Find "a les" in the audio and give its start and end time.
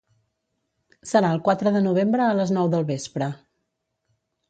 2.31-2.57